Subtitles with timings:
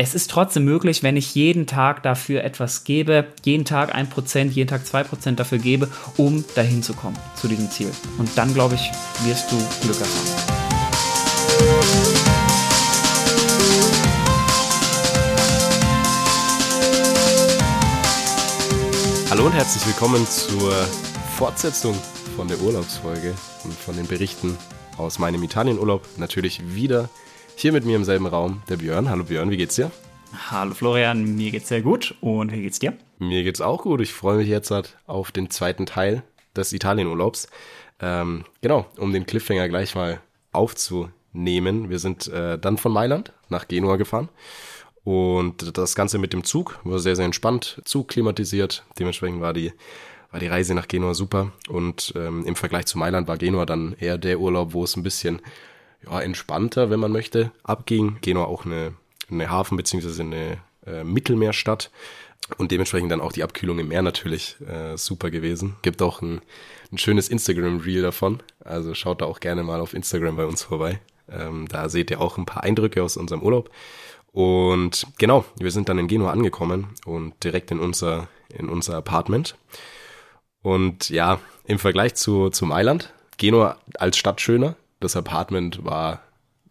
[0.00, 4.52] es ist trotzdem möglich, wenn ich jeden Tag dafür etwas gebe, jeden Tag ein Prozent,
[4.54, 7.90] jeden Tag zwei Prozent dafür gebe, um dahin zu kommen, zu diesem Ziel.
[8.16, 8.92] Und dann, glaube ich,
[9.26, 10.54] wirst du Glück erfahren.
[19.30, 20.70] Hallo und herzlich willkommen zur
[21.36, 21.96] Fortsetzung
[22.36, 23.34] von der Urlaubsfolge
[23.64, 24.56] und von den Berichten
[24.96, 26.06] aus meinem Italienurlaub.
[26.18, 27.08] Natürlich wieder
[27.60, 29.10] hier mit mir im selben Raum der Björn.
[29.10, 29.90] Hallo Björn, wie geht's dir?
[30.48, 32.14] Hallo Florian, mir geht's sehr gut.
[32.20, 32.96] Und wie geht's dir?
[33.18, 34.00] Mir geht's auch gut.
[34.00, 34.72] Ich freue mich jetzt
[35.06, 36.22] auf den zweiten Teil
[36.54, 37.48] des Italienurlaubs.
[38.00, 40.20] Ähm, genau, um den Cliffhanger gleich mal
[40.52, 41.90] aufzunehmen.
[41.90, 44.28] Wir sind äh, dann von Mailand nach Genua gefahren.
[45.02, 48.84] Und das Ganze mit dem Zug war sehr, sehr entspannt, Zug klimatisiert.
[49.00, 49.72] Dementsprechend war die,
[50.30, 51.50] war die Reise nach Genua super.
[51.68, 55.02] Und ähm, im Vergleich zu Mailand war Genua dann eher der Urlaub, wo es ein
[55.02, 55.40] bisschen
[56.04, 58.18] ja, entspannter, wenn man möchte, abging.
[58.20, 58.94] Genua auch eine,
[59.30, 61.90] eine Hafen- beziehungsweise eine äh, Mittelmeerstadt
[62.56, 65.76] und dementsprechend dann auch die Abkühlung im Meer natürlich äh, super gewesen.
[65.82, 66.40] Gibt auch ein,
[66.92, 71.00] ein schönes Instagram-Reel davon, also schaut da auch gerne mal auf Instagram bei uns vorbei.
[71.30, 73.70] Ähm, da seht ihr auch ein paar Eindrücke aus unserem Urlaub.
[74.32, 79.56] Und genau, wir sind dann in Genua angekommen und direkt in unser, in unser Apartment.
[80.62, 86.22] Und ja, im Vergleich zu, zu Mailand, Genua als Stadt schöner, das Apartment war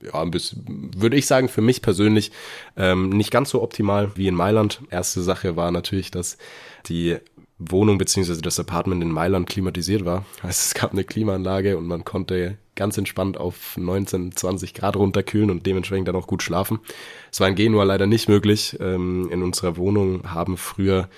[0.02, 2.32] ja, ein bisschen, würde ich sagen, für mich persönlich
[2.76, 4.82] ähm, nicht ganz so optimal wie in Mailand.
[4.90, 6.38] Erste Sache war natürlich, dass
[6.88, 7.18] die
[7.60, 10.26] Wohnung beziehungsweise das Apartment in Mailand klimatisiert war.
[10.44, 15.50] Also es gab eine Klimaanlage und man konnte ganz entspannt auf 19, 20 Grad runterkühlen
[15.50, 16.80] und dementsprechend dann auch gut schlafen.
[17.32, 18.78] Es war in Genua leider nicht möglich.
[18.80, 21.10] Ähm, in unserer Wohnung haben früher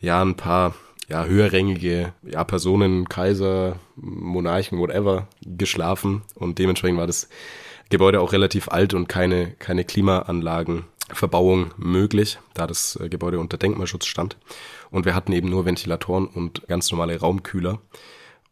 [0.00, 0.74] ja ein paar
[1.08, 6.22] ja, höherrängige ja, Personen, Kaiser, Monarchen, whatever, geschlafen.
[6.34, 7.28] Und dementsprechend war das
[7.90, 14.06] Gebäude auch relativ alt und keine, keine Klimaanlagenverbauung möglich, da das äh, Gebäude unter Denkmalschutz
[14.06, 14.36] stand.
[14.90, 17.80] Und wir hatten eben nur Ventilatoren und ganz normale Raumkühler.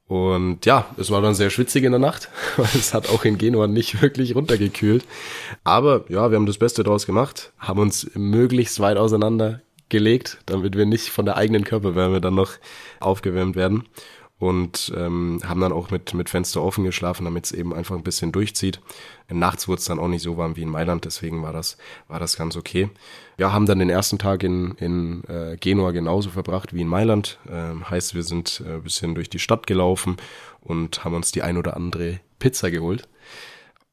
[0.08, 3.38] Und ja, es war dann sehr schwitzig in der Nacht, weil es hat auch in
[3.38, 5.04] Genua nicht wirklich runtergekühlt.
[5.64, 9.62] Aber ja, wir haben das Beste draus gemacht, haben uns möglichst weit auseinander
[9.92, 12.54] gelegt, damit wir nicht von der eigenen Körperwärme dann noch
[12.98, 13.84] aufgewärmt werden.
[14.38, 18.02] Und ähm, haben dann auch mit, mit Fenster offen geschlafen, damit es eben einfach ein
[18.02, 18.80] bisschen durchzieht.
[19.30, 21.76] Nachts wurde es dann auch nicht so warm wie in Mailand, deswegen war das,
[22.08, 22.90] war das ganz okay.
[23.38, 27.38] Ja, haben dann den ersten Tag in, in äh, Genua genauso verbracht wie in Mailand.
[27.48, 30.16] Ähm, heißt, wir sind äh, ein bisschen durch die Stadt gelaufen
[30.60, 33.08] und haben uns die ein oder andere Pizza geholt.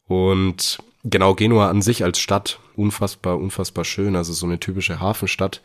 [0.07, 4.15] Und genau, Genua an sich als Stadt, unfassbar, unfassbar schön.
[4.15, 5.61] Also so eine typische Hafenstadt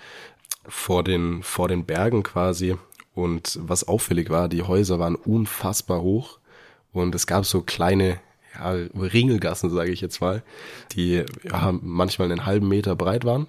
[0.67, 2.77] vor den, vor den Bergen quasi.
[3.15, 6.39] Und was auffällig war, die Häuser waren unfassbar hoch.
[6.93, 8.21] Und es gab so kleine
[8.55, 10.43] ja, Ringelgassen, sage ich jetzt mal,
[10.93, 13.47] die ja, manchmal einen halben Meter breit waren.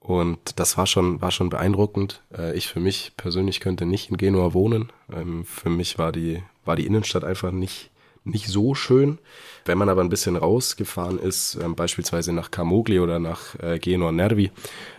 [0.00, 2.22] Und das war schon, war schon beeindruckend.
[2.36, 4.90] Äh, ich für mich persönlich könnte nicht in Genua wohnen.
[5.12, 7.90] Ähm, für mich war die, war die Innenstadt einfach nicht,
[8.28, 9.18] nicht so schön.
[9.64, 14.12] Wenn man aber ein bisschen rausgefahren ist, ähm, beispielsweise nach Camogli oder nach äh, Genua
[14.12, 14.50] Nervi,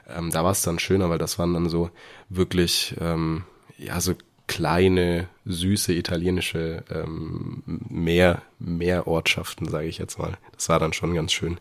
[0.08, 1.90] ähm, da war es dann schöner, weil das waren dann so
[2.30, 3.44] wirklich, ähm,
[3.78, 4.14] ja, so
[4.48, 10.38] kleine, süße italienische ähm, Meer, Meerortschaften, sage ich jetzt mal.
[10.54, 11.60] Das war dann schon ganz schön.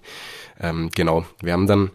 [0.59, 1.91] Ähm, genau, wir haben dann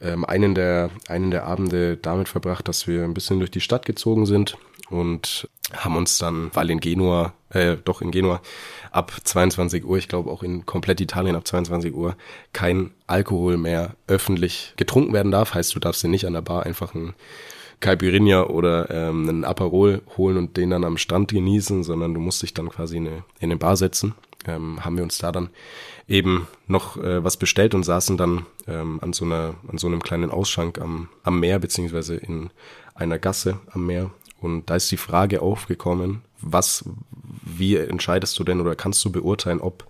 [0.00, 3.86] ähm, einen, der, einen der Abende damit verbracht, dass wir ein bisschen durch die Stadt
[3.86, 4.56] gezogen sind
[4.88, 8.40] und haben uns dann, weil in Genua, äh, doch in Genua,
[8.90, 12.16] ab 22 Uhr, ich glaube auch in komplett Italien ab 22 Uhr,
[12.52, 15.54] kein Alkohol mehr öffentlich getrunken werden darf.
[15.54, 17.14] Heißt, du darfst dir nicht an der Bar einfach ein
[17.80, 22.42] Caipirinha oder ähm, einen Aperol holen und den dann am Strand genießen, sondern du musst
[22.42, 24.14] dich dann quasi in eine, in eine Bar setzen.
[24.46, 25.50] Ähm, haben wir uns da dann
[26.10, 30.02] eben noch äh, was bestellt und saßen dann ähm, an so einer an so einem
[30.02, 32.50] kleinen Ausschank am, am Meer beziehungsweise in
[32.94, 34.10] einer Gasse am Meer
[34.40, 36.84] und da ist die Frage aufgekommen, was,
[37.42, 39.86] wie entscheidest du denn oder kannst du beurteilen, ob,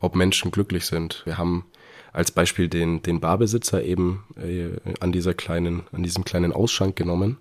[0.00, 1.22] ob Menschen glücklich sind?
[1.24, 1.66] Wir haben
[2.12, 4.70] als Beispiel den, den Barbesitzer eben äh,
[5.00, 7.38] an dieser kleinen, an diesem kleinen Ausschank genommen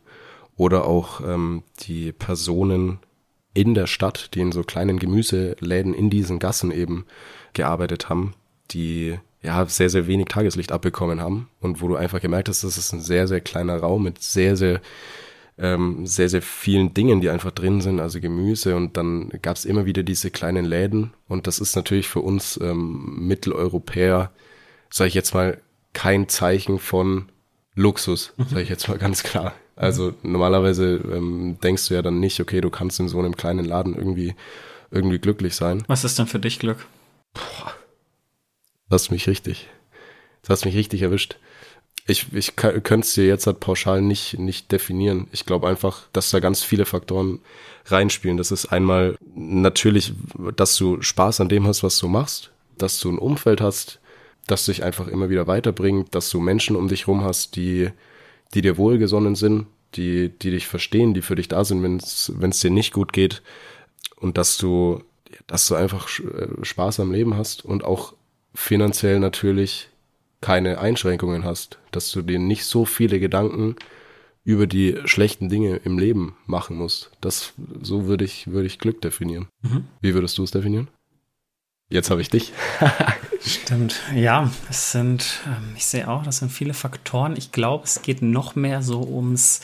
[0.57, 2.99] oder auch ähm, die Personen
[3.53, 7.05] in der Stadt, die in so kleinen Gemüseläden in diesen Gassen eben
[7.53, 8.33] gearbeitet haben,
[8.71, 12.77] die ja sehr, sehr wenig Tageslicht abbekommen haben und wo du einfach gemerkt hast, das
[12.77, 14.81] ist ein sehr, sehr kleiner Raum mit sehr, sehr
[15.59, 19.65] ähm, sehr, sehr vielen Dingen, die einfach drin sind, also Gemüse und dann gab es
[19.65, 24.31] immer wieder diese kleinen Läden und das ist natürlich für uns ähm, Mitteleuropäer,
[24.89, 25.59] sage ich jetzt mal,
[25.93, 27.25] kein Zeichen von
[27.75, 29.53] Luxus, sage ich jetzt mal ganz klar.
[29.75, 33.65] Also normalerweise ähm, denkst du ja dann nicht, okay, du kannst in so einem kleinen
[33.65, 34.35] Laden irgendwie
[34.91, 35.83] irgendwie glücklich sein.
[35.87, 36.87] Was ist denn für dich Glück?
[38.89, 39.67] Hast mich richtig.
[40.41, 41.37] Das hast mich richtig erwischt.
[42.07, 45.27] Ich, ich könnte es dir jetzt halt pauschal nicht, nicht definieren.
[45.31, 47.39] Ich glaube einfach, dass da ganz viele Faktoren
[47.85, 48.37] reinspielen.
[48.37, 50.13] Das ist einmal natürlich,
[50.55, 53.99] dass du Spaß an dem hast, was du machst, dass du ein Umfeld hast,
[54.47, 57.89] das dich einfach immer wieder weiterbringt, dass du Menschen um dich rum hast, die,
[58.55, 61.97] die dir wohlgesonnen sind, die, die dich verstehen, die für dich da sind, wenn
[62.49, 63.43] es dir nicht gut geht
[64.15, 65.03] und dass du,
[65.45, 68.13] dass du einfach äh, Spaß am Leben hast und auch
[68.53, 69.89] finanziell natürlich
[70.41, 73.75] keine Einschränkungen hast, dass du dir nicht so viele Gedanken
[74.43, 77.11] über die schlechten Dinge im Leben machen musst.
[77.21, 79.47] Das so würde ich würde ich Glück definieren.
[79.61, 79.85] Mhm.
[80.01, 80.87] Wie würdest du es definieren?
[81.89, 82.53] Jetzt habe ich dich.
[83.41, 83.99] Stimmt.
[84.13, 87.35] Ja, es sind, ähm, ich sehe auch, das sind viele Faktoren.
[87.35, 89.61] Ich glaube, es geht noch mehr so ums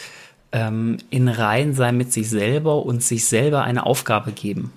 [0.52, 4.72] ähm, in Reihen sein mit sich selber und sich selber eine Aufgabe geben.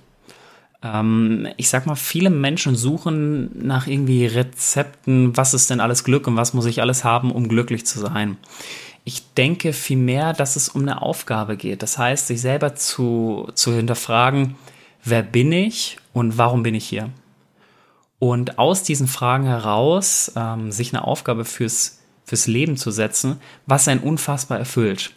[0.82, 6.26] Ähm, ich sag mal, viele Menschen suchen nach irgendwie Rezepten, was ist denn alles Glück
[6.26, 8.36] und was muss ich alles haben, um glücklich zu sein.
[9.04, 11.82] Ich denke vielmehr, dass es um eine Aufgabe geht.
[11.82, 14.56] Das heißt, sich selber zu, zu hinterfragen,
[15.02, 17.10] wer bin ich und warum bin ich hier?
[18.18, 23.88] Und aus diesen Fragen heraus ähm, sich eine Aufgabe fürs, fürs Leben zu setzen, was
[23.88, 25.12] einen unfassbar erfüllt.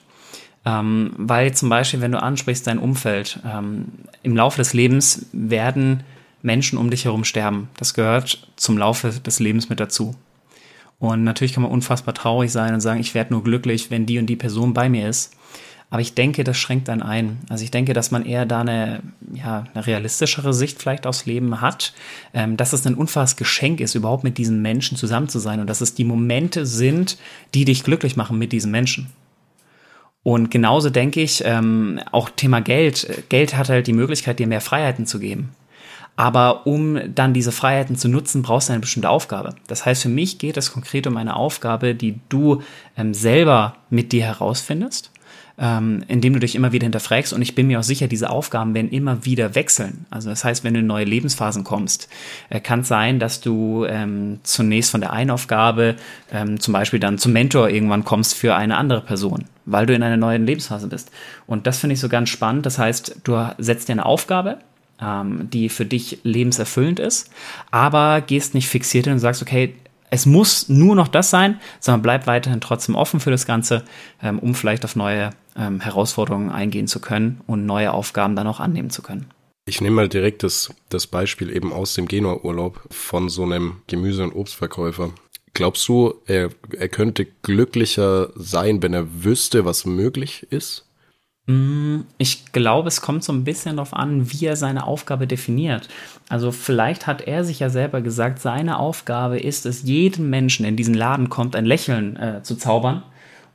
[0.66, 3.86] Ähm, weil zum Beispiel, wenn du ansprichst dein Umfeld, ähm,
[4.22, 6.04] im Laufe des Lebens werden
[6.44, 7.70] Menschen um dich herum sterben.
[7.78, 10.16] Das gehört zum Laufe des Lebens mit dazu.
[11.00, 14.20] Und natürlich kann man unfassbar traurig sein und sagen, ich werde nur glücklich, wenn die
[14.20, 15.36] und die Person bei mir ist.
[15.90, 17.40] Aber ich denke, das schränkt dann ein.
[17.50, 19.02] Also ich denke, dass man eher da eine,
[19.34, 21.94] ja, eine realistischere Sicht vielleicht aufs Leben hat,
[22.34, 25.68] ähm, dass es ein unfassbares Geschenk ist, überhaupt mit diesen Menschen zusammen zu sein und
[25.68, 27.18] dass es die Momente sind,
[27.54, 29.10] die dich glücklich machen mit diesen Menschen.
[30.24, 33.26] Und genauso denke ich, ähm, auch Thema Geld.
[33.30, 35.50] Geld hat halt die Möglichkeit, dir mehr Freiheiten zu geben.
[36.16, 39.56] Aber um dann diese Freiheiten zu nutzen, brauchst du eine bestimmte Aufgabe.
[39.68, 42.62] Das heißt, für mich geht es konkret um eine Aufgabe, die du
[42.98, 45.12] ähm, selber mit dir herausfindest
[45.58, 47.34] ähm, indem du dich immer wieder hinterfragst.
[47.34, 50.06] Und ich bin mir auch sicher, diese Aufgaben werden immer wieder wechseln.
[50.10, 52.10] Also das heißt, wenn du in neue Lebensphasen kommst,
[52.50, 55.96] äh, kann es sein, dass du ähm, zunächst von der einen Aufgabe
[56.32, 60.04] ähm, zum Beispiel dann zum Mentor irgendwann kommst für eine andere Person, weil du in
[60.04, 61.12] einer neuen Lebensphase bist.
[61.46, 62.66] Und das finde ich so ganz spannend.
[62.66, 64.58] Das heißt, du setzt dir eine Aufgabe,
[65.02, 67.30] ähm, die für dich lebenserfüllend ist,
[67.70, 69.76] aber gehst nicht fixiert hin und sagst, okay,
[70.12, 73.84] es muss nur noch das sein, sondern bleib weiterhin trotzdem offen für das Ganze,
[74.22, 78.60] ähm, um vielleicht auf neue ähm, Herausforderungen eingehen zu können und neue Aufgaben dann auch
[78.60, 79.32] annehmen zu können.
[79.66, 84.24] Ich nehme mal direkt das, das Beispiel eben aus dem Genua-Urlaub von so einem Gemüse-
[84.24, 85.12] und Obstverkäufer.
[85.54, 90.91] Glaubst du, er, er könnte glücklicher sein, wenn er wüsste, was möglich ist?
[91.48, 95.88] Mm, ich glaube, es kommt so ein bisschen darauf an, wie er seine Aufgabe definiert.
[96.30, 100.76] Also vielleicht hat er sich ja selber gesagt, seine Aufgabe ist es, jedem Menschen, in
[100.76, 103.04] diesen Laden kommt, ein Lächeln äh, zu zaubern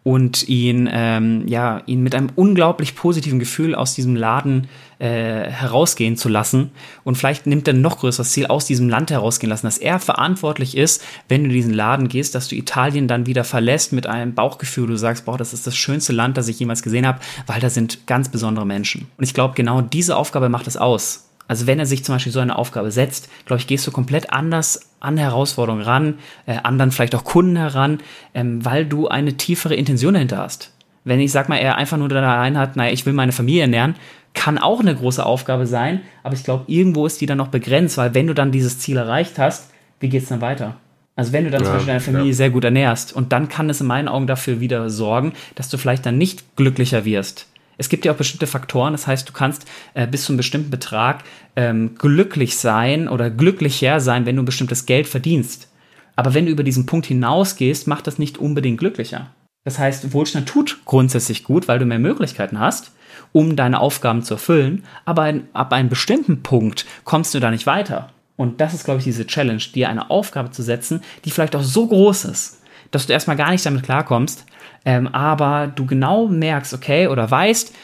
[0.06, 4.68] und ihn, ähm, ja, ihn mit einem unglaublich positiven Gefühl aus diesem Laden
[5.00, 6.70] äh, herausgehen zu lassen.
[7.02, 9.98] Und vielleicht nimmt er ein noch größeres Ziel aus diesem Land herausgehen lassen, dass er
[9.98, 14.06] verantwortlich ist, wenn du in diesen Laden gehst, dass du Italien dann wieder verlässt mit
[14.06, 17.18] einem Bauchgefühl, du sagst, boah, das ist das schönste Land, das ich jemals gesehen habe,
[17.48, 19.08] weil da sind ganz besondere Menschen.
[19.18, 21.25] Und ich glaube, genau diese Aufgabe macht es aus.
[21.48, 24.32] Also wenn er sich zum Beispiel so eine Aufgabe setzt, glaube ich, gehst du komplett
[24.32, 26.14] anders an Herausforderungen ran,
[26.46, 27.98] äh, an dann vielleicht auch Kunden heran,
[28.34, 30.72] ähm, weil du eine tiefere Intention dahinter hast.
[31.04, 33.62] Wenn ich sag mal, er einfach nur da rein hat, naja, ich will meine Familie
[33.62, 33.94] ernähren,
[34.34, 37.96] kann auch eine große Aufgabe sein, aber ich glaube, irgendwo ist die dann noch begrenzt,
[37.96, 40.76] weil wenn du dann dieses Ziel erreicht hast, wie geht's dann weiter?
[41.14, 42.34] Also wenn du dann ja, zum Beispiel deine Familie ja.
[42.34, 45.78] sehr gut ernährst und dann kann es in meinen Augen dafür wieder sorgen, dass du
[45.78, 47.46] vielleicht dann nicht glücklicher wirst
[47.78, 50.70] es gibt ja auch bestimmte Faktoren, das heißt, du kannst äh, bis zu einem bestimmten
[50.70, 51.24] Betrag
[51.56, 55.68] ähm, glücklich sein oder glücklicher sein, wenn du ein bestimmtes Geld verdienst.
[56.16, 59.30] Aber wenn du über diesen Punkt hinausgehst, macht das nicht unbedingt glücklicher.
[59.64, 62.92] Das heißt, Wohlstand tut grundsätzlich gut, weil du mehr Möglichkeiten hast,
[63.32, 67.66] um deine Aufgaben zu erfüllen, aber ein, ab einem bestimmten Punkt kommst du da nicht
[67.66, 68.10] weiter.
[68.36, 71.62] Und das ist, glaube ich, diese Challenge, dir eine Aufgabe zu setzen, die vielleicht auch
[71.62, 74.46] so groß ist, dass du erstmal gar nicht damit klarkommst,
[74.84, 77.74] ähm, aber du genau merkst, okay, oder weißt,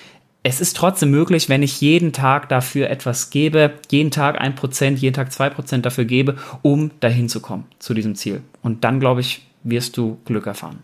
[0.44, 4.98] es ist trotzdem möglich, wenn ich jeden Tag dafür etwas gebe, jeden Tag ein Prozent,
[4.98, 8.42] jeden Tag zwei Prozent dafür gebe, um dahin zu kommen, zu diesem Ziel.
[8.62, 10.80] Und dann, glaube ich, wirst du Glück erfahren.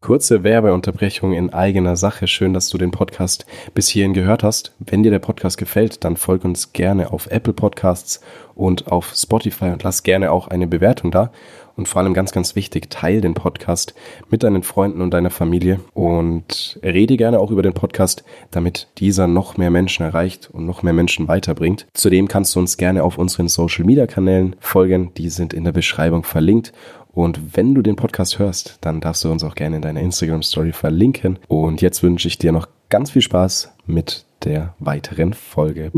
[0.00, 2.26] Kurze Werbeunterbrechung in eigener Sache.
[2.26, 4.74] Schön, dass du den Podcast bis hierhin gehört hast.
[4.78, 8.20] Wenn dir der Podcast gefällt, dann folg uns gerne auf Apple Podcasts
[8.54, 11.30] und auf Spotify und lass gerne auch eine Bewertung da
[11.76, 13.94] und vor allem ganz, ganz wichtig, teil den Podcast
[14.30, 19.26] mit deinen Freunden und deiner Familie und rede gerne auch über den Podcast, damit dieser
[19.26, 21.86] noch mehr Menschen erreicht und noch mehr Menschen weiterbringt.
[21.94, 25.72] Zudem kannst du uns gerne auf unseren Social Media Kanälen folgen, die sind in der
[25.72, 26.72] Beschreibung verlinkt
[27.14, 30.72] Und wenn du den Podcast hörst, dann darfst du uns auch gerne in deiner Instagram-Story
[30.72, 31.38] verlinken.
[31.48, 35.92] Und jetzt wünsche ich dir noch ganz viel Spaß mit der weiteren Folge.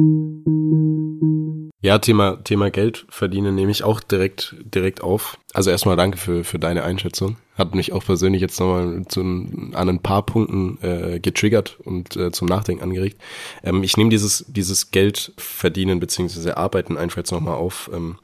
[1.82, 5.38] Ja, Thema, Thema Geld verdienen nehme ich auch direkt, direkt auf.
[5.52, 7.36] Also erstmal danke für, für deine Einschätzung.
[7.54, 12.32] Hat mich auch persönlich jetzt nochmal zu, an ein paar Punkten äh, getriggert und äh,
[12.32, 13.20] zum Nachdenken angeregt.
[13.62, 16.52] Ähm, ich nehme dieses, dieses Geld verdienen bzw.
[16.52, 18.18] arbeiten einfach jetzt nochmal auf ähm,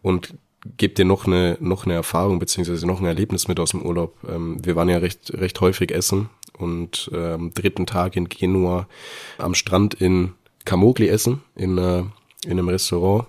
[0.00, 0.34] und
[0.78, 4.16] gebe dir noch eine, noch eine Erfahrung beziehungsweise noch ein Erlebnis mit aus dem Urlaub.
[4.26, 8.88] Ähm, wir waren ja recht, recht häufig essen und äh, am dritten Tag in Genua
[9.36, 10.32] am Strand in
[10.64, 12.04] Camogli essen, in, äh,
[12.46, 13.26] in einem Restaurant.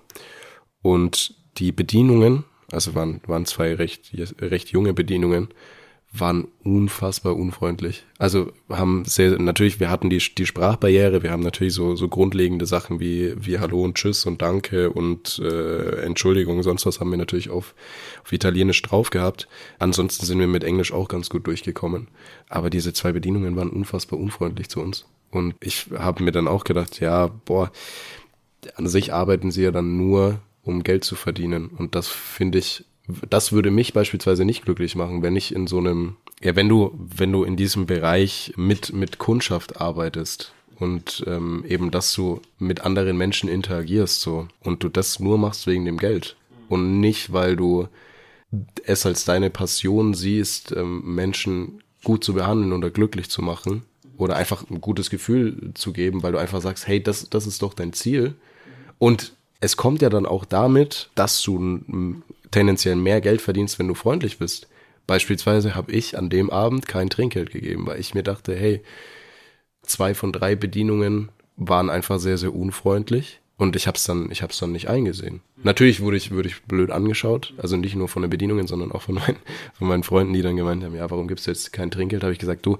[0.81, 5.49] Und die Bedienungen, also waren, waren zwei recht, recht junge Bedienungen,
[6.19, 8.05] waren unfassbar unfreundlich.
[8.17, 12.65] Also haben sehr, natürlich, wir hatten die, die Sprachbarriere, wir haben natürlich so, so grundlegende
[12.65, 17.17] Sachen wie, wie Hallo und Tschüss und Danke und äh, Entschuldigung, sonst was haben wir
[17.17, 17.75] natürlich auf,
[18.23, 19.47] auf Italienisch drauf gehabt.
[19.79, 22.07] Ansonsten sind wir mit Englisch auch ganz gut durchgekommen.
[22.49, 25.05] Aber diese zwei Bedienungen waren unfassbar unfreundlich zu uns.
[25.31, 27.71] Und ich habe mir dann auch gedacht, ja, boah,
[28.75, 31.67] an sich arbeiten sie ja dann nur, um Geld zu verdienen.
[31.67, 32.85] Und das finde ich
[33.29, 36.91] das würde mich beispielsweise nicht glücklich machen, wenn ich in so einem, ja, wenn du,
[36.97, 42.81] wenn du in diesem Bereich mit, mit Kundschaft arbeitest und ähm, eben, dass du mit
[42.81, 46.35] anderen Menschen interagierst so und du das nur machst wegen dem Geld
[46.67, 47.87] und nicht, weil du
[48.83, 53.83] es als deine Passion siehst, ähm, Menschen gut zu behandeln oder glücklich zu machen
[54.17, 57.61] oder einfach ein gutes Gefühl zu geben, weil du einfach sagst, hey, das, das ist
[57.61, 58.35] doch dein Ziel.
[58.97, 61.81] Und es kommt ja dann auch damit, dass du
[62.51, 64.67] tendenziell mehr Geld verdienst, wenn du freundlich bist.
[65.07, 68.81] Beispielsweise habe ich an dem Abend kein Trinkgeld gegeben, weil ich mir dachte, hey,
[69.83, 74.41] zwei von drei Bedienungen waren einfach sehr, sehr unfreundlich und ich habe es dann, ich
[74.41, 75.41] habe es dann nicht eingesehen.
[75.63, 79.03] Natürlich wurde ich, wurde ich blöd angeschaut, also nicht nur von den Bedienungen, sondern auch
[79.03, 79.37] von meinen,
[79.73, 82.23] von meinen Freunden, die dann gemeint haben, ja, warum gibst du jetzt kein Trinkgeld?
[82.23, 82.77] Habe ich gesagt, du,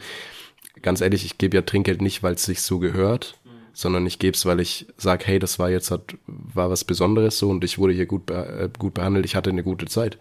[0.82, 3.38] ganz ehrlich, ich gebe ja Trinkgeld nicht, weil es sich so gehört,
[3.75, 7.38] sondern ich gebe es, weil ich sage, hey, das war jetzt hat, war was Besonderes
[7.38, 10.17] so und ich wurde hier gut, äh, gut behandelt, ich hatte eine gute Zeit.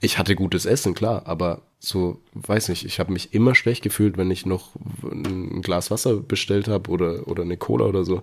[0.00, 4.18] Ich hatte gutes Essen, klar, aber so, weiß nicht, ich habe mich immer schlecht gefühlt,
[4.18, 4.72] wenn ich noch
[5.02, 8.22] ein Glas Wasser bestellt habe oder, oder eine Cola oder so.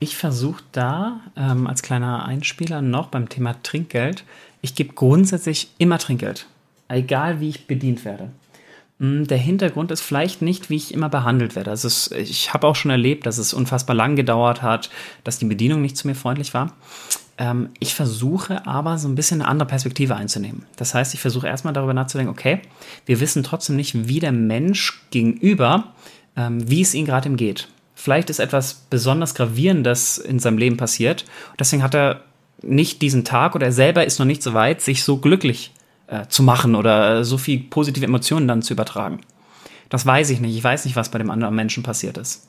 [0.00, 4.24] Ich versuche da ähm, als kleiner Einspieler noch beim Thema Trinkgeld,
[4.60, 6.46] ich gebe grundsätzlich immer Trinkgeld,
[6.88, 8.30] egal wie ich bedient werde.
[9.00, 11.70] Hm, der Hintergrund ist vielleicht nicht, wie ich immer behandelt werde.
[11.70, 14.90] Also es, ich habe auch schon erlebt, dass es unfassbar lang gedauert hat,
[15.24, 16.74] dass die Bedienung nicht zu mir freundlich war.
[17.38, 20.66] Ähm, ich versuche aber so ein bisschen eine andere Perspektive einzunehmen.
[20.76, 22.60] Das heißt, ich versuche erstmal darüber nachzudenken, okay,
[23.06, 25.94] wir wissen trotzdem nicht, wie der Mensch gegenüber,
[26.36, 27.68] ähm, wie es ihm gerade geht.
[27.94, 31.24] Vielleicht ist etwas besonders Gravierendes in seinem Leben passiert.
[31.58, 32.22] Deswegen hat er
[32.62, 35.72] nicht diesen Tag oder er selber ist noch nicht so weit, sich so glücklich
[36.10, 39.20] äh, zu machen oder äh, so viel positive Emotionen dann zu übertragen.
[39.88, 40.56] Das weiß ich nicht.
[40.56, 42.48] Ich weiß nicht, was bei dem anderen Menschen passiert ist.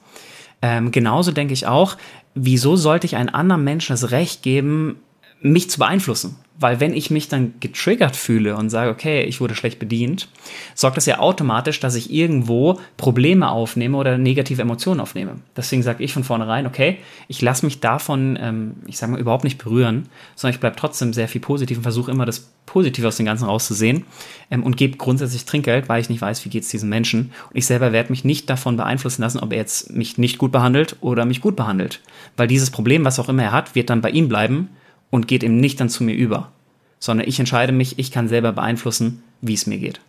[0.62, 1.98] Ähm, genauso denke ich auch,
[2.36, 4.98] wieso sollte ich einem anderen Menschen das Recht geben,
[5.42, 6.38] mich zu beeinflussen?
[6.62, 10.28] Weil wenn ich mich dann getriggert fühle und sage, okay, ich wurde schlecht bedient,
[10.76, 15.38] sorgt das ja automatisch, dass ich irgendwo Probleme aufnehme oder negative Emotionen aufnehme.
[15.58, 19.44] Deswegen sage ich von vornherein, okay, ich lasse mich davon, ähm, ich sage mal, überhaupt
[19.44, 23.18] nicht berühren, sondern ich bleibe trotzdem sehr viel positiv und versuche immer das Positive aus
[23.18, 24.06] dem Ganzen rauszusehen
[24.52, 27.32] ähm, und gebe grundsätzlich Trinkgeld, weil ich nicht weiß, wie geht es diesen Menschen.
[27.50, 30.52] Und ich selber werde mich nicht davon beeinflussen lassen, ob er jetzt mich nicht gut
[30.52, 32.02] behandelt oder mich gut behandelt.
[32.38, 34.70] Weil dieses Problem, was auch immer er hat, wird dann bei ihm bleiben
[35.12, 36.52] und geht eben nicht dann zu mir über,
[36.98, 40.02] sondern ich entscheide mich, ich kann selber beeinflussen, wie es mir geht.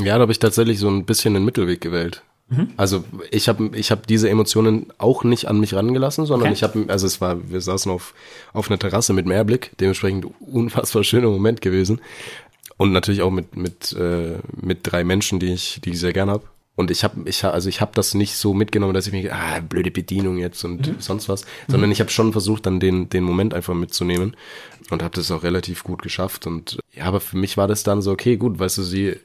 [0.00, 2.22] Ja, da habe ich tatsächlich so ein bisschen den Mittelweg gewählt.
[2.48, 2.70] Mhm.
[2.76, 6.54] Also ich habe ich hab diese Emotionen auch nicht an mich rangelassen, sondern okay.
[6.54, 8.14] ich habe, also es war, wir saßen auf,
[8.52, 12.00] auf einer Terrasse mit Meerblick, dementsprechend unfassbar schöner Moment gewesen.
[12.76, 16.30] Und natürlich auch mit, mit, äh, mit drei Menschen, die ich, die ich sehr gern
[16.30, 16.44] habe.
[16.80, 19.60] Und ich habe, ich, also ich habe das nicht so mitgenommen, dass ich mir, ah,
[19.60, 20.94] blöde Bedienung jetzt und mhm.
[20.98, 21.92] sonst was, sondern mhm.
[21.92, 24.34] ich habe schon versucht, dann den, den Moment einfach mitzunehmen
[24.88, 26.46] und habe das auch relativ gut geschafft.
[26.46, 29.16] Und ja, aber für mich war das dann so, okay, gut, weißt du, sie,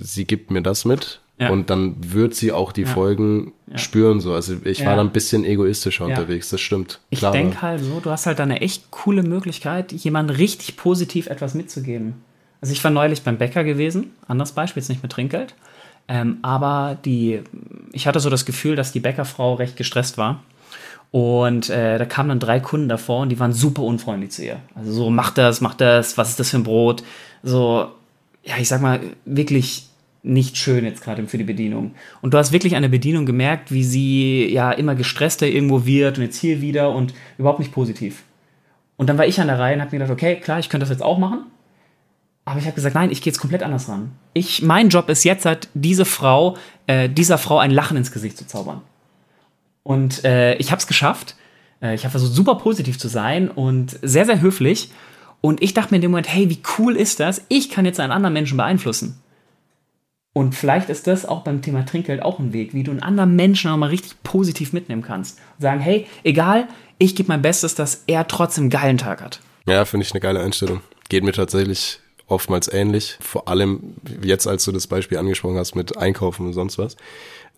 [0.00, 1.20] sie gibt mir das mit.
[1.38, 1.50] Ja.
[1.50, 2.88] Und dann wird sie auch die ja.
[2.88, 3.76] Folgen ja.
[3.76, 4.32] spüren, so.
[4.32, 7.00] Also ich war dann ein bisschen egoistischer unterwegs, das stimmt.
[7.10, 11.52] Ich denke halt so, du hast halt eine echt coole Möglichkeit, jemandem richtig positiv etwas
[11.52, 12.14] mitzugeben.
[12.62, 15.54] Also ich war neulich beim Bäcker gewesen, anderes Beispiel, jetzt nicht mit Trinkgeld.
[16.08, 17.40] Ähm, aber die,
[17.92, 20.42] ich hatte so das Gefühl, dass die Bäckerfrau recht gestresst war.
[21.10, 24.56] Und äh, da kamen dann drei Kunden davor und die waren super unfreundlich zu ihr.
[24.74, 27.04] Also so, mach das, mach das, was ist das für ein Brot?
[27.42, 27.88] So,
[28.42, 29.88] ja, ich sag mal, wirklich
[30.24, 31.94] nicht schön jetzt gerade für die Bedienung.
[32.20, 36.24] Und du hast wirklich eine Bedienung gemerkt, wie sie ja immer gestresster irgendwo wird und
[36.24, 38.24] jetzt hier wieder und überhaupt nicht positiv.
[38.96, 40.84] Und dann war ich an der Reihe und habe mir gedacht, okay, klar, ich könnte
[40.84, 41.46] das jetzt auch machen.
[42.44, 44.12] Aber ich habe gesagt, nein, ich gehe jetzt komplett anders ran.
[44.34, 48.36] Ich, mein Job ist jetzt halt, diese Frau, äh, dieser Frau ein Lachen ins Gesicht
[48.36, 48.82] zu zaubern.
[49.82, 51.36] Und äh, ich habe es geschafft.
[51.80, 54.90] Äh, ich habe versucht, super positiv zu sein und sehr, sehr höflich.
[55.40, 57.42] Und ich dachte mir in dem Moment, hey, wie cool ist das?
[57.48, 59.20] Ich kann jetzt einen anderen Menschen beeinflussen.
[60.34, 63.36] Und vielleicht ist das auch beim Thema Trinkgeld auch ein Weg, wie du einen anderen
[63.36, 65.38] Menschen auch mal richtig positiv mitnehmen kannst.
[65.56, 66.66] Und sagen, hey, egal,
[66.98, 69.40] ich gebe mein Bestes, dass er trotzdem einen geilen Tag hat.
[69.66, 70.80] Ja, finde ich eine geile Einstellung.
[71.08, 73.16] Geht mir tatsächlich oftmals ähnlich.
[73.20, 76.96] Vor allem jetzt, als du das Beispiel angesprochen hast mit Einkaufen und sonst was.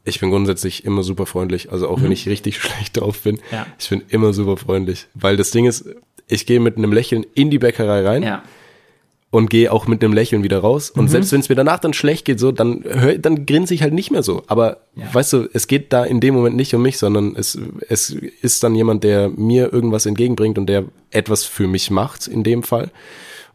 [0.04, 1.73] Ich bin grundsätzlich immer super freundlich.
[1.73, 2.04] Also auch mhm.
[2.04, 3.66] wenn ich richtig schlecht drauf bin, ja.
[3.78, 5.06] ich bin immer super freundlich.
[5.14, 5.85] Weil das Ding ist,
[6.28, 8.23] ich gehe mit einem Lächeln in die Bäckerei rein.
[8.23, 8.42] Ja
[9.30, 10.90] und gehe auch mit einem Lächeln wieder raus.
[10.90, 11.08] Und mhm.
[11.08, 13.92] selbst wenn es mir danach dann schlecht geht, so, dann hör, dann grinse ich halt
[13.92, 14.42] nicht mehr so.
[14.46, 15.12] Aber ja.
[15.12, 17.58] weißt du, es geht da in dem Moment nicht um mich, sondern es,
[17.88, 22.44] es ist dann jemand, der mir irgendwas entgegenbringt und der etwas für mich macht, in
[22.44, 22.90] dem Fall.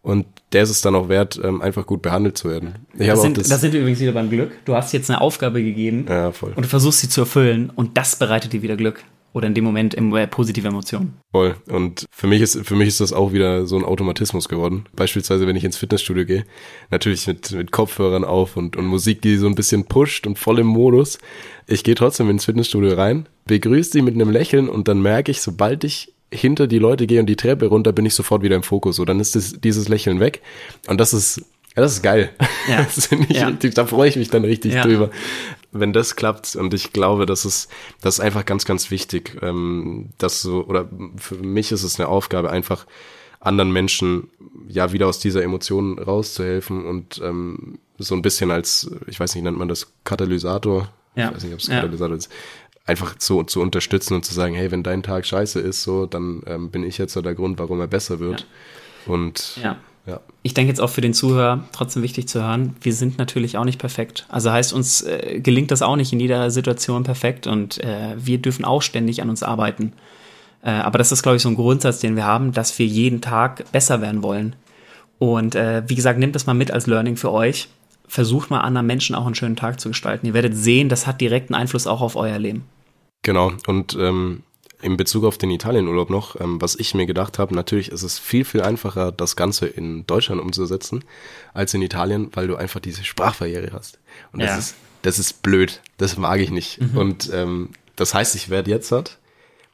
[0.04, 2.88] Und der ist es dann auch wert, ähm, einfach gut behandelt zu werden.
[2.98, 4.52] Ich das, sind, das, das sind wir übrigens wieder beim Glück.
[4.66, 6.54] Du hast jetzt eine Aufgabe gegeben ja, voll.
[6.56, 9.04] und du versuchst sie zu erfüllen und das bereitet dir wieder Glück
[9.34, 11.14] oder in dem Moment äh, positive Emotionen.
[11.32, 11.56] Voll.
[11.70, 14.86] Und für mich ist, für mich ist das auch wieder so ein Automatismus geworden.
[14.94, 16.46] Beispielsweise, wenn ich ins Fitnessstudio gehe,
[16.90, 20.60] natürlich mit, mit Kopfhörern auf und, und Musik, die so ein bisschen pusht und voll
[20.60, 21.18] im Modus.
[21.68, 25.42] Ich gehe trotzdem ins Fitnessstudio rein, begrüße sie mit einem Lächeln und dann merke ich,
[25.42, 28.64] sobald ich hinter die Leute gehe und die Treppe runter, bin ich sofort wieder im
[28.64, 28.96] Fokus.
[28.96, 30.42] So, dann ist das, dieses Lächeln weg.
[30.88, 31.44] Und das ist
[31.76, 32.32] ja, das ist geil.
[32.68, 32.86] Ja.
[32.96, 33.48] Das ich ja.
[33.48, 34.84] richtig, da freue ich mich dann richtig ja.
[34.84, 35.10] drüber.
[35.72, 37.72] Wenn das klappt, und ich glaube, das ist,
[38.02, 42.08] das ist einfach ganz, ganz wichtig, ähm, dass so, oder für mich ist es eine
[42.08, 42.86] Aufgabe, einfach
[43.40, 44.30] anderen Menschen
[44.68, 49.44] ja wieder aus dieser Emotion rauszuhelfen und ähm, so ein bisschen als, ich weiß nicht,
[49.44, 50.90] nennt man das Katalysator?
[51.16, 51.30] Ja.
[51.30, 52.30] Ich weiß nicht, ob es Katalysator ist.
[52.86, 56.42] Einfach zu, zu unterstützen und zu sagen, hey, wenn dein Tag scheiße ist, so, dann
[56.48, 58.48] ähm, bin ich jetzt so der Grund, warum er besser wird.
[59.06, 60.20] Und ja ja.
[60.42, 63.66] Ich denke jetzt auch für den Zuhörer trotzdem wichtig zu hören, wir sind natürlich auch
[63.66, 64.26] nicht perfekt.
[64.30, 68.40] Also heißt, uns äh, gelingt das auch nicht in jeder Situation perfekt und äh, wir
[68.40, 69.94] dürfen auch ständig an uns arbeiten.
[70.64, 73.22] Äh, aber das ist, glaube ich, so ein Grundsatz, den wir haben, dass wir jeden
[73.22, 74.56] Tag besser werden wollen.
[75.20, 77.70] Und äh, wie gesagt, nehmt das mal mit als Learning für euch.
[78.08, 80.26] Versucht mal anderen Menschen auch einen schönen Tag zu gestalten.
[80.26, 82.66] Ihr werdet sehen, das hat direkten Einfluss auch auf euer Leben.
[83.24, 83.54] Genau.
[83.68, 84.44] Und ähm,
[84.82, 88.18] in Bezug auf den Italienurlaub noch, ähm, was ich mir gedacht habe, natürlich ist es
[88.18, 91.04] viel, viel einfacher, das Ganze in Deutschland umzusetzen,
[91.54, 94.00] als in Italien, weil du einfach diese Sprachbarriere hast.
[94.34, 94.58] Und das ja.
[94.58, 95.82] ist, das ist blöd.
[95.98, 96.82] Das mag ich nicht.
[96.82, 96.98] Mhm.
[96.98, 99.20] Und ähm, das heißt, ich werde jetzt halt,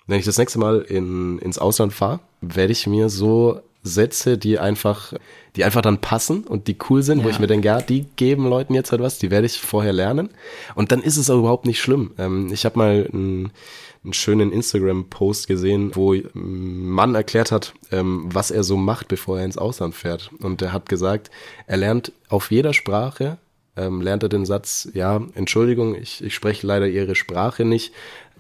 [0.08, 4.60] wenn ich das nächste Mal in, ins Ausland fahre, werde ich mir so Sätze, die
[4.60, 5.14] einfach,
[5.56, 7.26] die einfach dann passen und die cool sind, ja.
[7.26, 9.94] wo ich mir denke, ja, die geben Leuten jetzt halt was, die werde ich vorher
[9.94, 10.30] lernen.
[10.76, 12.12] Und dann ist es auch überhaupt nicht schlimm.
[12.18, 13.52] Ähm, ich habe mal ein
[14.08, 19.40] einen schönen Instagram-Post gesehen, wo ein Mann erklärt hat, ähm, was er so macht, bevor
[19.40, 20.32] er ins Ausland fährt.
[20.40, 21.30] Und er hat gesagt,
[21.68, 23.38] er lernt auf jeder Sprache,
[23.76, 27.94] ähm, lernt er den Satz, ja, Entschuldigung, ich, ich spreche leider Ihre Sprache nicht,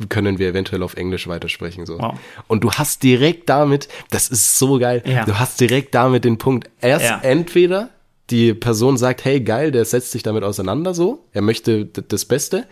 [0.09, 1.85] können wir eventuell auf Englisch weitersprechen.
[1.85, 1.99] So.
[1.99, 2.19] Wow.
[2.47, 5.25] Und du hast direkt damit, das ist so geil, ja.
[5.25, 7.19] du hast direkt damit den Punkt, erst ja.
[7.23, 7.89] entweder
[8.29, 12.67] die Person sagt, hey geil, der setzt sich damit auseinander so, er möchte das Beste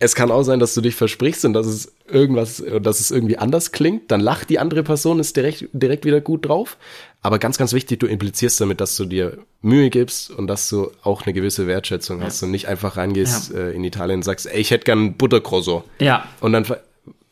[0.00, 3.38] es kann auch sein, dass du dich versprichst und dass es irgendwas, dass es irgendwie
[3.38, 4.10] anders klingt.
[4.10, 6.76] Dann lacht die andere Person, ist direkt, direkt wieder gut drauf.
[7.20, 10.92] Aber ganz, ganz wichtig, du implizierst damit, dass du dir Mühe gibst und dass du
[11.02, 12.26] auch eine gewisse Wertschätzung ja.
[12.26, 13.58] hast und nicht einfach reingehst ja.
[13.58, 15.84] äh, in Italien und sagst, ey, ich hätte gern Buttercroissant.
[15.98, 16.24] Ja.
[16.40, 16.64] Und dann.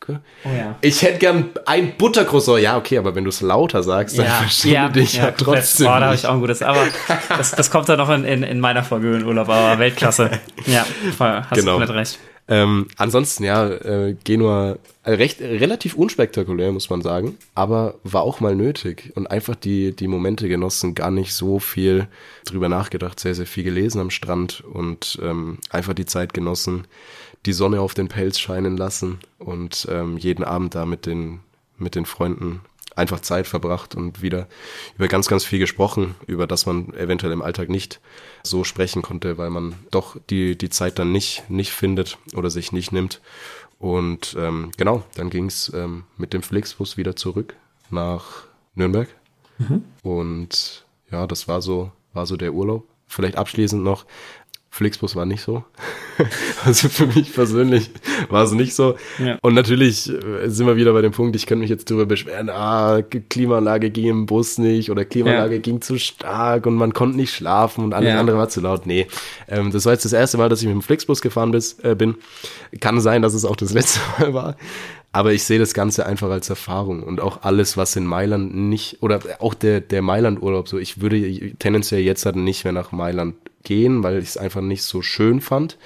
[0.09, 0.13] Oh,
[0.45, 0.75] ja.
[0.81, 2.61] Ich hätte gern ein Buttercroissant.
[2.61, 5.31] Ja, okay, aber wenn du es lauter sagst, dann ja, verstehe ja, dich ja, ja
[5.31, 5.87] trotzdem.
[5.87, 6.61] Oh, da habe ich auch ein gutes.
[6.61, 6.85] Aber
[7.29, 9.49] das, das kommt dann noch in, in, in meiner Folge in Urlaub.
[9.49, 10.31] Aber Weltklasse.
[10.65, 10.85] Ja,
[11.17, 11.73] voll, hast genau.
[11.73, 12.19] du komplett recht.
[12.49, 18.39] Ähm, ansonsten, ja, äh, Genua äh, recht relativ unspektakulär, muss man sagen, aber war auch
[18.39, 22.07] mal nötig und einfach die, die Momente genossen, gar nicht so viel
[22.45, 26.87] drüber nachgedacht, sehr, sehr viel gelesen am Strand und ähm, einfach die Zeit genossen,
[27.45, 31.41] die Sonne auf den Pelz scheinen lassen und ähm, jeden Abend da mit den,
[31.77, 32.61] mit den Freunden
[32.97, 34.47] einfach Zeit verbracht und wieder
[34.97, 37.99] über ganz, ganz viel gesprochen, über das man eventuell im Alltag nicht
[38.43, 42.71] so sprechen konnte, weil man doch die, die Zeit dann nicht, nicht findet oder sich
[42.71, 43.21] nicht nimmt.
[43.79, 47.55] Und ähm, genau, dann ging es ähm, mit dem Flixbus wieder zurück
[47.89, 49.07] nach Nürnberg.
[49.59, 49.83] Mhm.
[50.03, 52.87] Und ja, das war so, war so der Urlaub.
[53.07, 54.05] Vielleicht abschließend noch,
[54.69, 55.63] Flixbus war nicht so.
[56.65, 57.89] also für mich persönlich
[58.29, 58.95] war es nicht so.
[59.17, 59.37] Ja.
[59.41, 62.49] Und natürlich äh, sind wir wieder bei dem Punkt, ich könnte mich jetzt darüber beschweren,
[62.49, 65.61] ah, Klimaanlage ging im Bus nicht oder Klimaanlage ja.
[65.61, 68.19] ging zu stark und man konnte nicht schlafen und alles ja.
[68.19, 68.85] andere war zu laut.
[68.85, 69.07] Nee,
[69.47, 71.95] ähm, das war jetzt das erste Mal, dass ich mit dem Flixbus gefahren bis, äh,
[71.95, 72.15] bin.
[72.79, 74.57] Kann sein, dass es auch das letzte Mal war.
[75.17, 79.01] Aber ich sehe das Ganze einfach als Erfahrung und auch alles, was in Mailand nicht,
[79.01, 83.33] oder auch der, der Mailand-Urlaub, so ich würde tendenziell jetzt halt nicht mehr nach Mailand
[83.63, 85.79] gehen, weil ich es einfach nicht so schön fand.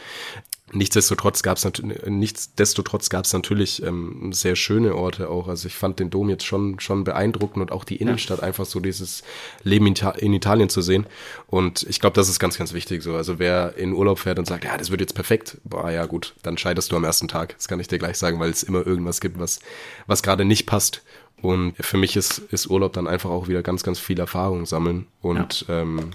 [0.74, 1.70] Nichtsdestotrotz gab es
[2.06, 5.50] nichtsdestotrotz gab es natürlich ähm, sehr schöne Orte auch.
[5.50, 8.46] Also ich fand den Dom jetzt schon schon beeindruckend und auch die Innenstadt ja.
[8.46, 9.24] einfach so dieses
[9.64, 11.08] Leben in, in, Italien zu sehen.
[11.48, 13.16] Und ich glaube, das ist ganz ganz wichtig so.
[13.16, 16.36] Also wer in Urlaub fährt und sagt, ja, das wird jetzt perfekt, boah, ja gut,
[16.44, 17.56] dann scheiterst du am ersten Tag.
[17.58, 19.60] Das kann ich dir gleich sagen, weil es immer irgendwas gibt, was
[20.08, 21.04] was gerade nicht passt.
[21.42, 25.08] Und für mich ist ist Urlaub dann einfach auch wieder ganz ganz viel Erfahrung sammeln
[25.22, 25.82] und ja.
[25.82, 26.12] ähm,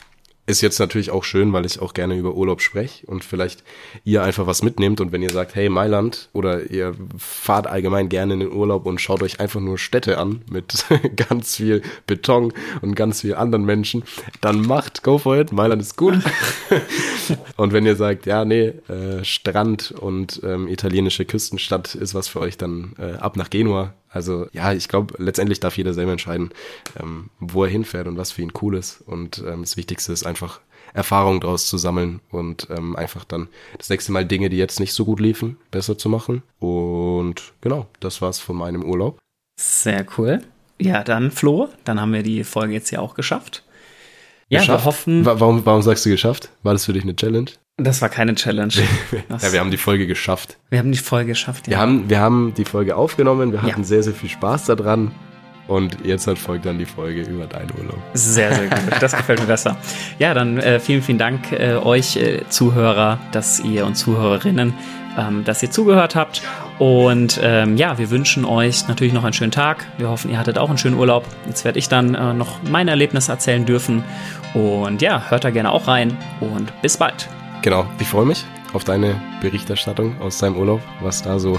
[0.46, 3.64] ist jetzt natürlich auch schön, weil ich auch gerne über Urlaub spreche und vielleicht
[4.04, 8.35] ihr einfach was mitnehmt und wenn ihr sagt, hey Mailand oder ihr fahrt allgemein gerne
[8.35, 12.94] in den Urlaub und schaut euch einfach nur Städte an mit ganz viel Beton und
[12.94, 14.04] ganz viel anderen Menschen,
[14.40, 16.18] dann macht, go for it, Mailand ist gut.
[17.56, 22.40] und wenn ihr sagt, ja, nee, äh, Strand und ähm, italienische Küstenstadt ist was für
[22.40, 26.50] euch, dann äh, ab nach Genua, also ja, ich glaube, letztendlich darf jeder selber entscheiden,
[27.00, 29.02] ähm, wo er hinfährt und was für ihn cool ist.
[29.07, 30.61] Und ähm, das Wichtigste ist einfach
[30.94, 34.94] Erfahrung daraus zu sammeln und ähm, einfach dann das nächste Mal Dinge, die jetzt nicht
[34.94, 36.42] so gut liefen, besser zu machen.
[36.59, 39.18] Und genau, das war's von meinem Urlaub.
[39.61, 40.42] Sehr cool.
[40.81, 43.62] Ja, dann Flo, dann haben wir die Folge jetzt ja auch geschafft.
[44.48, 44.85] Ja, geschafft?
[44.85, 45.24] wir hoffen.
[45.24, 46.50] Warum, warum sagst du geschafft?
[46.62, 47.50] War das für dich eine Challenge?
[47.78, 48.72] Das war keine Challenge.
[49.28, 50.56] ja, wir haben die Folge geschafft.
[50.70, 51.72] Wir haben die Folge geschafft, ja.
[51.72, 53.86] Wir haben, wir haben die Folge aufgenommen, wir hatten ja.
[53.86, 55.12] sehr, sehr viel Spaß daran.
[55.68, 57.98] Und jetzt halt folgt dann die Folge über deinen Urlaub.
[58.14, 58.78] Sehr, sehr gut.
[59.00, 59.76] Das gefällt mir besser.
[60.18, 64.72] Ja, dann äh, vielen, vielen Dank äh, euch äh, Zuhörer, dass ihr und Zuhörerinnen,
[65.18, 66.42] ähm, dass ihr zugehört habt.
[66.78, 69.84] Und ähm, ja, wir wünschen euch natürlich noch einen schönen Tag.
[69.98, 71.24] Wir hoffen, ihr hattet auch einen schönen Urlaub.
[71.46, 74.04] Jetzt werde ich dann äh, noch mein Erlebnis erzählen dürfen.
[74.54, 77.28] Und ja, hört da gerne auch rein und bis bald.
[77.66, 81.59] Genau, ich freue mich auf deine Berichterstattung aus deinem Urlaub, was da so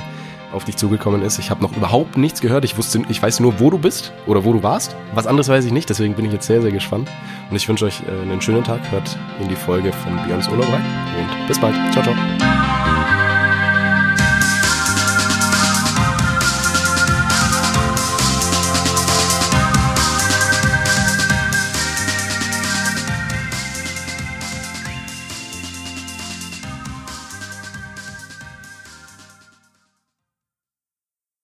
[0.53, 1.37] auf dich zugekommen ist.
[1.37, 2.63] Ich habe noch überhaupt nichts gehört.
[2.63, 4.95] Ich wusste, ich weiß nur, wo du bist oder wo du warst.
[5.13, 7.11] Was anderes weiß ich nicht, deswegen bin ich jetzt sehr, sehr gespannt.
[7.49, 8.89] Und ich wünsche euch äh, einen schönen Tag.
[8.89, 10.85] Hört in die Folge von Björns Urlaub rein
[11.19, 11.75] und bis bald.
[11.91, 12.76] Ciao, ciao.